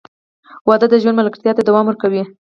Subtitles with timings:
[0.67, 2.23] •واده د ژوند ملګرتیا ته دوام ورکوي.